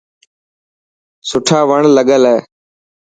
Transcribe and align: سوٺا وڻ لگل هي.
سوٺا 1.29 1.59
وڻ 1.69 1.81
لگل 1.95 2.23
هي. 2.31 2.37